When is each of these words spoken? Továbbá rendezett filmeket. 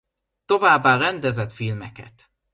Továbbá 0.45 0.95
rendezett 0.97 1.51
filmeket. 1.51 2.29